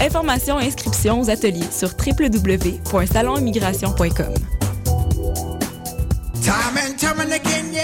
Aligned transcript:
Informations 0.00 0.58
et 0.60 0.66
inscriptions 0.66 1.20
aux 1.20 1.30
ateliers 1.30 1.70
sur 1.70 1.90
www.salonimmigration.com. 1.90 4.34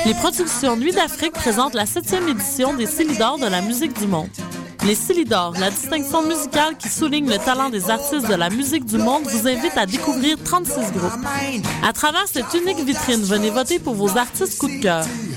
Les 0.06 0.14
productions 0.14 0.77
Nuit 0.77 0.92
d'Afrique 0.92 1.32
présentent 1.32 1.74
la 1.74 1.86
septième 1.86 2.28
édition 2.28 2.74
des 2.74 2.86
Célidors 2.86 3.38
de 3.38 3.46
la 3.46 3.60
musique 3.62 3.98
du 3.98 4.06
monde. 4.06 4.28
Les 4.84 4.94
Célidors, 4.94 5.54
la 5.58 5.70
distinction 5.70 6.22
musicale 6.22 6.77
qui 6.77 6.88
souligne 6.88 7.28
le 7.30 7.38
talent 7.38 7.70
des 7.70 7.88
artistes 7.88 8.28
de 8.28 8.34
la 8.34 8.50
musique 8.50 8.84
du 8.84 8.98
monde, 8.98 9.22
vous 9.24 9.48
invite 9.48 9.76
à 9.76 9.86
découvrir 9.86 10.36
36 10.44 10.72
groupes. 10.92 11.12
À 11.86 11.92
travers 11.92 12.26
cette 12.26 12.52
unique 12.54 12.80
vitrine, 12.84 13.22
venez 13.22 13.50
voter 13.50 13.78
pour 13.78 13.94
vos 13.94 14.19
artistes 14.19 14.58
coup 14.58 14.69
de 14.69 14.82
cœur. 14.82 15.04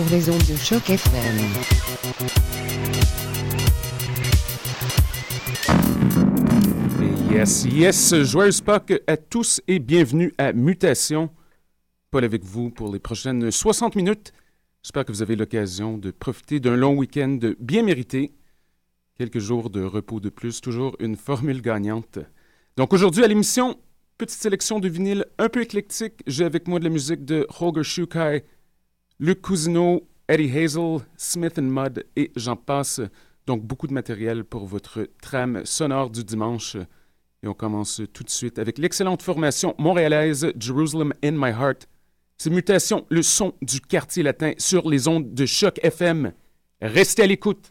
sur 0.00 0.16
les 0.16 0.30
ondes 0.30 0.38
de 0.38 0.56
choc 0.56 0.88
FM. 0.88 1.36
Yes, 7.30 7.64
yes, 7.66 8.14
joyeuse 8.22 8.60
Pâques 8.62 9.02
à 9.06 9.16
tous 9.16 9.60
et 9.68 9.78
bienvenue 9.78 10.32
à 10.38 10.52
Mutation. 10.52 11.30
Paul 12.10 12.24
avec 12.24 12.44
vous 12.44 12.70
pour 12.70 12.92
les 12.92 12.98
prochaines 12.98 13.50
60 13.50 13.94
minutes. 13.96 14.32
J'espère 14.82 15.04
que 15.04 15.12
vous 15.12 15.22
avez 15.22 15.36
l'occasion 15.36 15.98
de 15.98 16.10
profiter 16.10 16.60
d'un 16.60 16.76
long 16.76 16.96
week-end 16.96 17.38
bien 17.58 17.82
mérité. 17.82 18.32
Quelques 19.18 19.38
jours 19.38 19.68
de 19.68 19.82
repos 19.82 20.20
de 20.20 20.30
plus, 20.30 20.62
toujours 20.62 20.96
une 21.00 21.16
formule 21.16 21.60
gagnante. 21.60 22.18
Donc 22.76 22.94
aujourd'hui 22.94 23.22
à 23.22 23.26
l'émission, 23.26 23.76
petite 24.16 24.40
sélection 24.40 24.78
de 24.78 24.88
vinyles 24.88 25.26
un 25.38 25.50
peu 25.50 25.60
éclectique. 25.60 26.22
J'ai 26.26 26.44
avec 26.44 26.68
moi 26.68 26.78
de 26.78 26.84
la 26.84 26.90
musique 26.90 27.26
de 27.26 27.46
Holger 27.60 27.82
Shukai, 27.82 28.44
Luc 29.22 29.42
Cousineau, 29.42 30.08
Eddie 30.30 30.50
Hazel, 30.50 31.00
Smith 31.18 31.58
Mudd 31.58 32.06
et 32.16 32.32
j'en 32.36 32.56
passe. 32.56 33.02
Donc 33.46 33.62
beaucoup 33.62 33.86
de 33.86 33.92
matériel 33.92 34.44
pour 34.44 34.64
votre 34.64 35.06
trame 35.20 35.60
sonore 35.66 36.08
du 36.08 36.24
dimanche. 36.24 36.78
Et 37.42 37.46
on 37.46 37.52
commence 37.52 38.00
tout 38.14 38.24
de 38.24 38.30
suite 38.30 38.58
avec 38.58 38.78
l'excellente 38.78 39.22
formation 39.22 39.74
montréalaise 39.76 40.50
Jerusalem 40.58 41.12
in 41.22 41.32
My 41.32 41.50
Heart. 41.50 41.86
C'est 42.38 42.48
Mutation, 42.48 43.04
le 43.10 43.20
son 43.22 43.52
du 43.60 43.82
quartier 43.82 44.22
latin 44.22 44.52
sur 44.56 44.88
les 44.88 45.06
ondes 45.06 45.34
de 45.34 45.44
choc 45.44 45.78
FM. 45.82 46.32
Restez 46.80 47.24
à 47.24 47.26
l'écoute. 47.26 47.70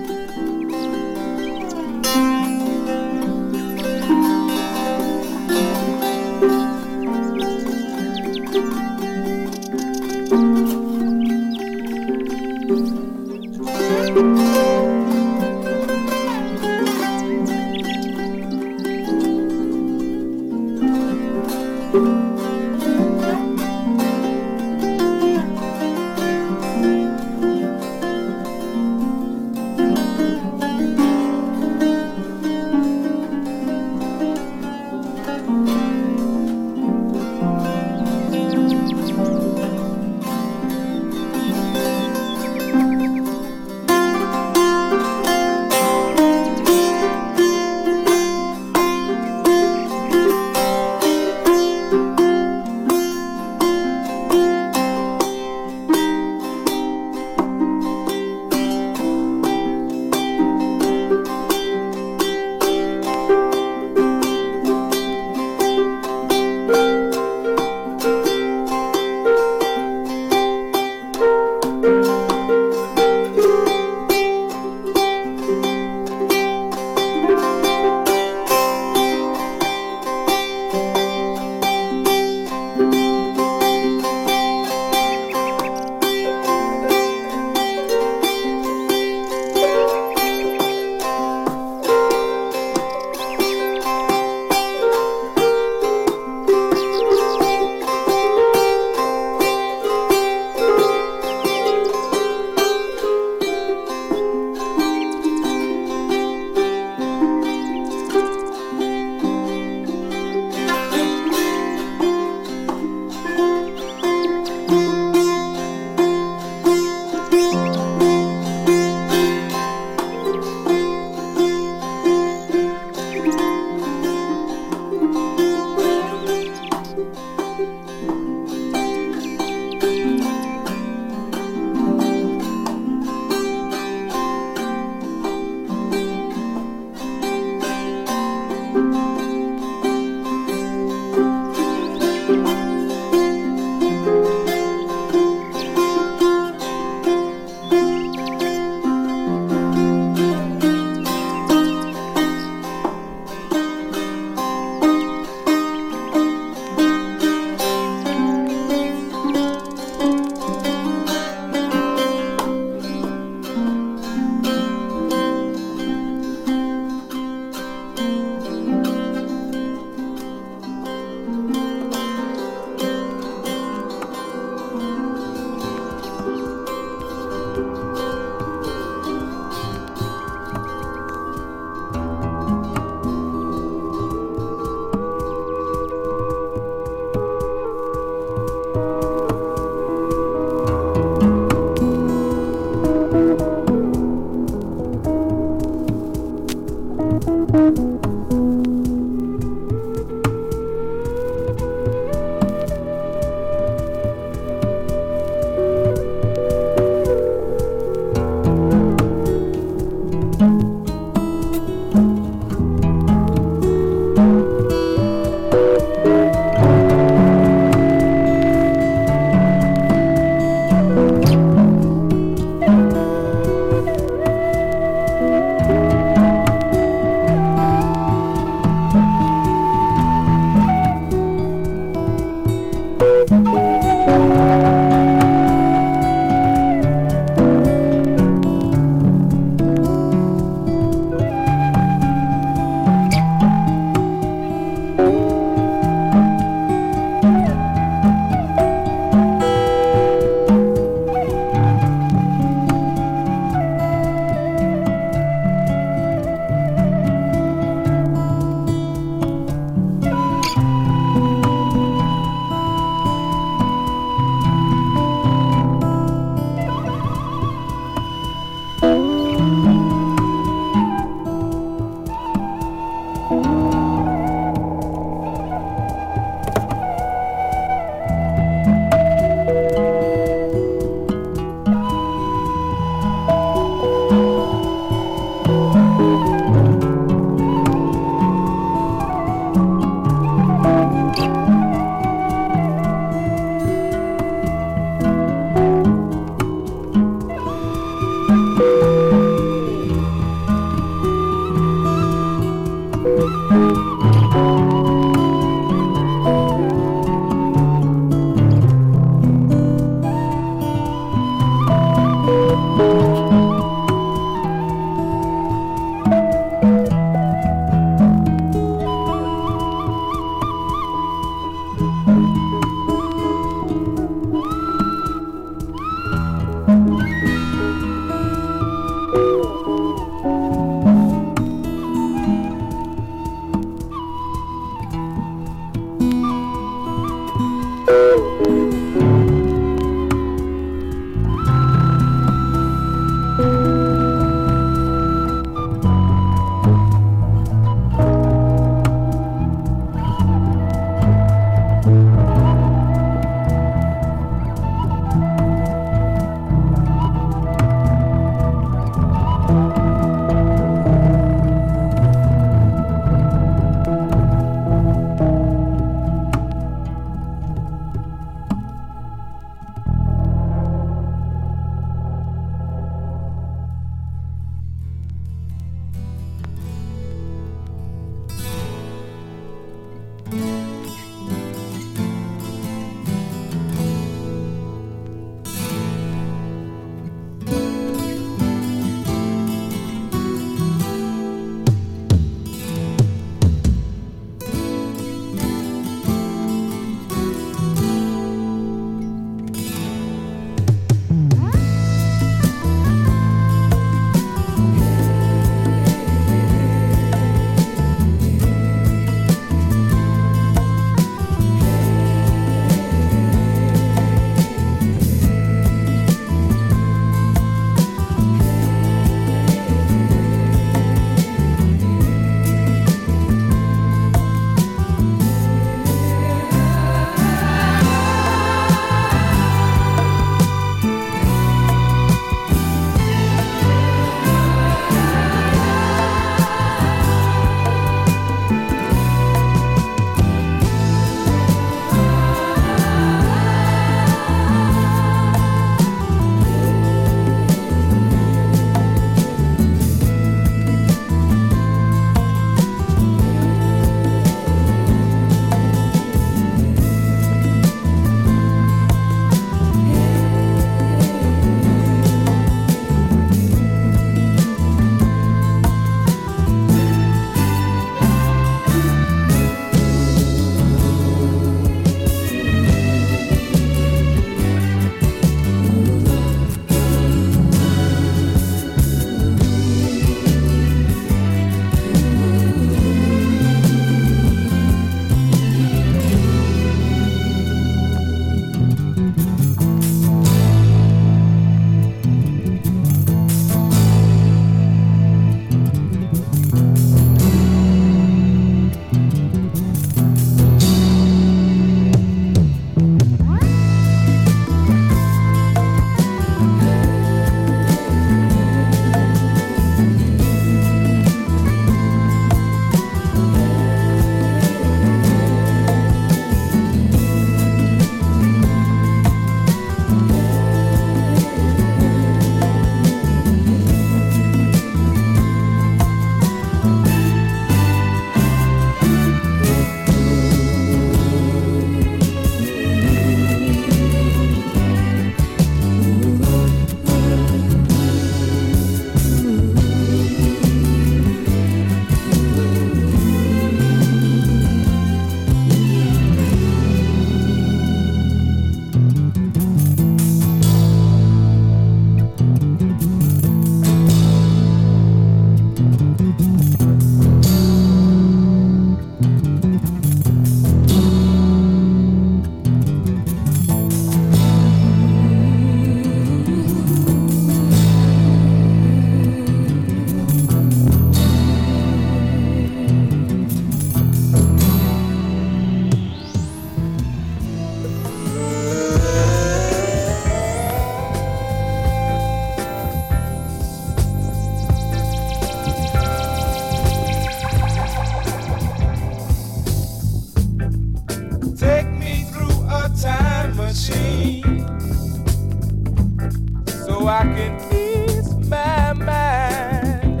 Can 596.98 597.38
ease 597.54 598.12
my 598.28 598.72
mind. 598.72 600.00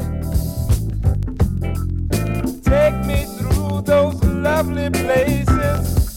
Take 2.64 2.96
me 3.06 3.24
through 3.38 3.82
those 3.82 4.20
lovely 4.24 4.90
places 4.90 6.16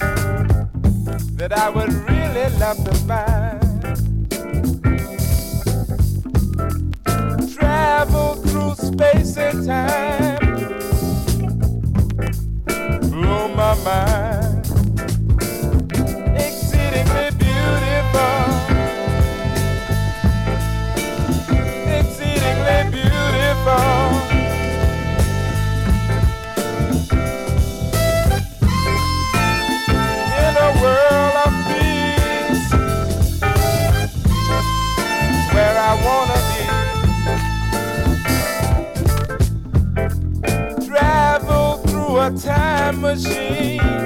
that 1.38 1.54
I 1.56 1.70
would 1.70 1.94
really 2.10 2.50
love 2.58 2.84
to 2.84 2.94
find. 3.06 3.62
Travel 7.54 8.36
through 8.36 8.74
space 8.74 9.38
and 9.38 9.64
time. 9.64 10.40
Blow 13.12 13.48
my 13.50 13.76
mind. 13.84 14.31
machine 43.16 44.01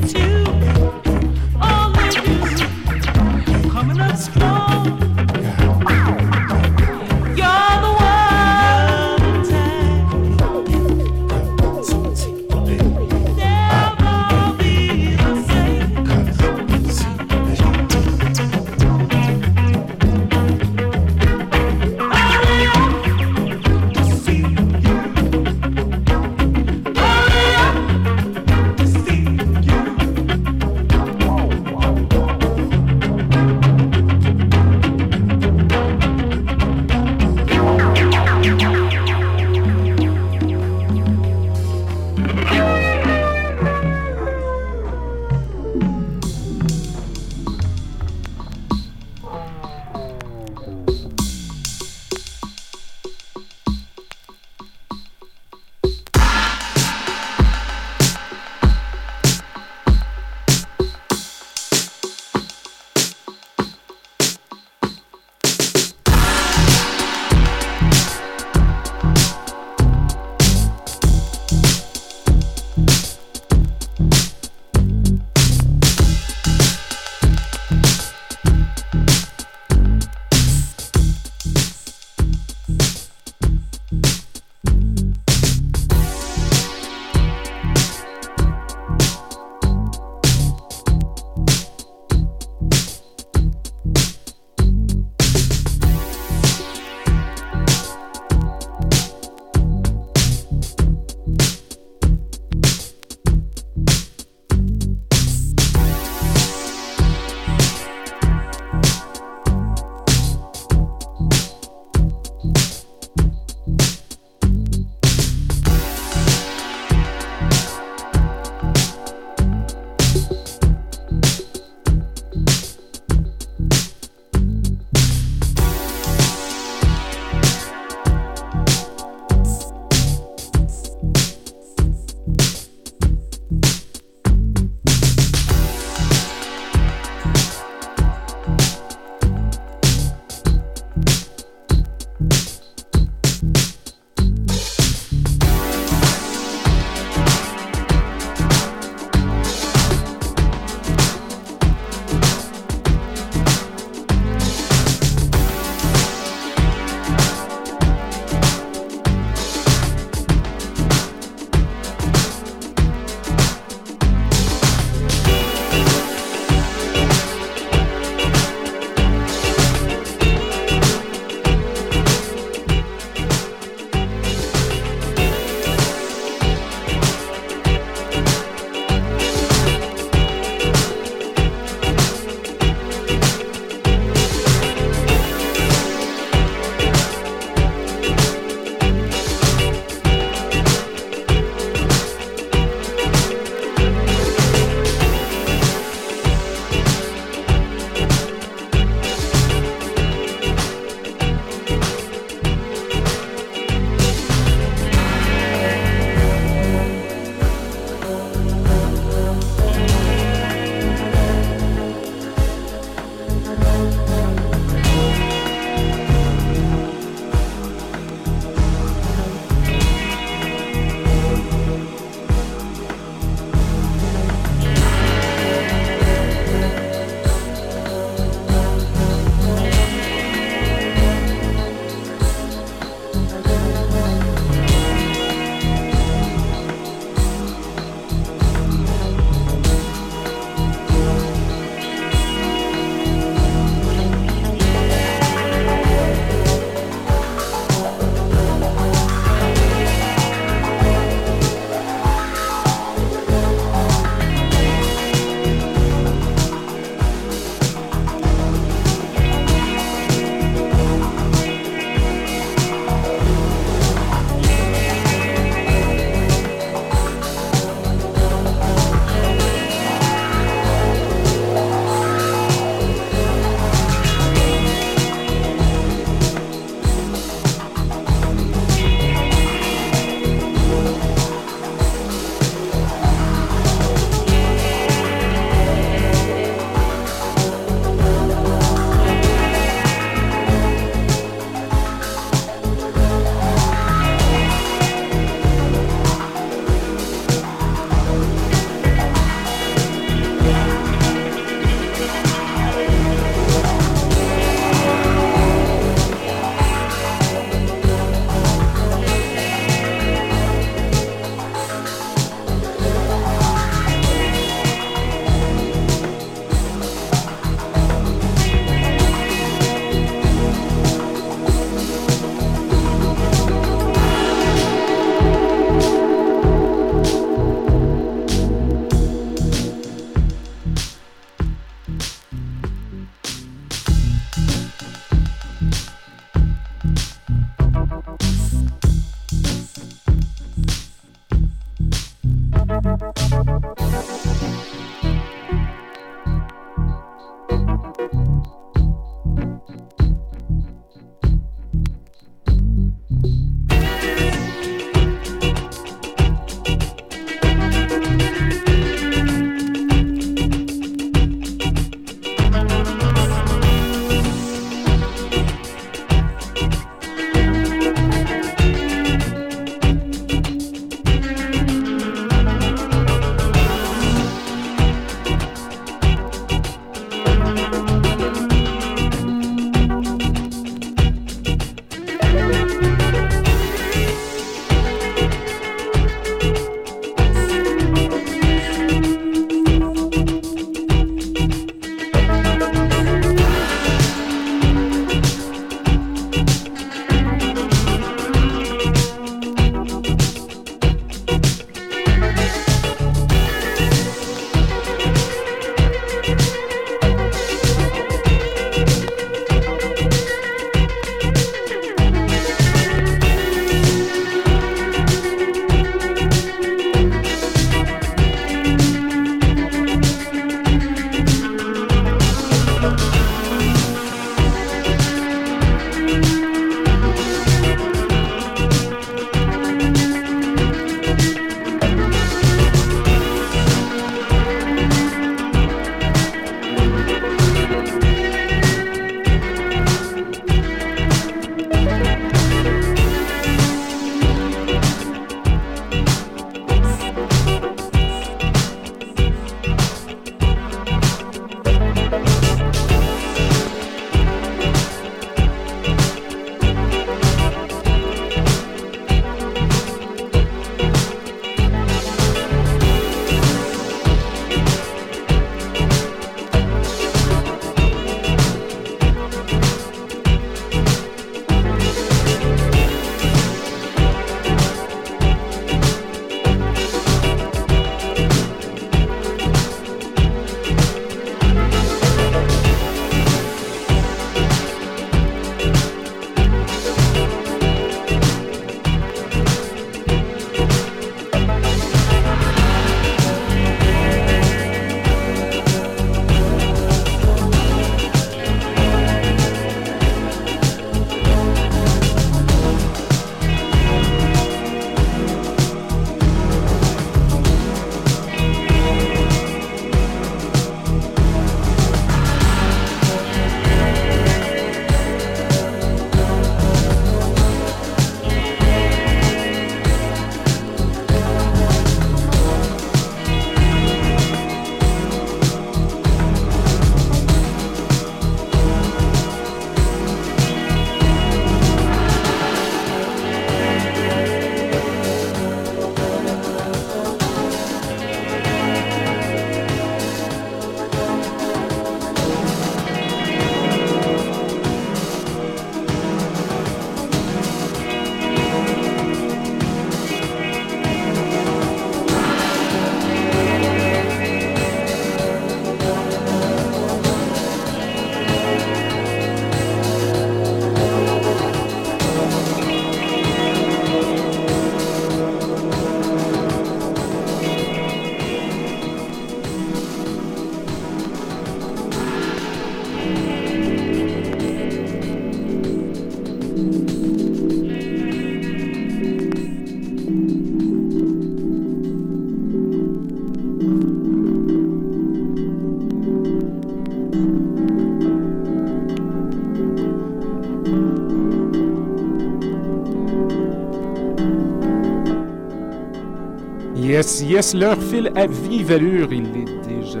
Yes, 596.98 597.22
yes, 597.22 597.54
l'heure 597.54 597.80
file 597.80 598.10
à 598.16 598.26
vive 598.26 598.72
allure. 598.72 599.12
Il 599.12 599.26
est 599.26 599.68
déjà 599.68 600.00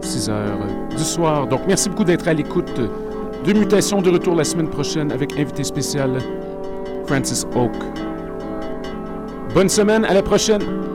6 0.00 0.28
heures 0.28 0.66
du 0.90 1.04
soir. 1.04 1.46
Donc, 1.46 1.60
merci 1.68 1.88
beaucoup 1.88 2.02
d'être 2.02 2.26
à 2.26 2.34
l'écoute 2.34 2.80
de 3.44 3.52
Mutation 3.52 4.02
de 4.02 4.10
retour 4.10 4.34
la 4.34 4.42
semaine 4.42 4.68
prochaine 4.68 5.12
avec 5.12 5.38
invité 5.38 5.62
spécial 5.62 6.18
Francis 7.06 7.46
Oak. 7.54 7.70
Bonne 9.54 9.68
semaine, 9.68 10.04
à 10.04 10.14
la 10.14 10.22
prochaine! 10.24 10.87